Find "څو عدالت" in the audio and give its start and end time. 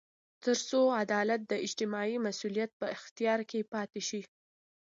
0.69-1.41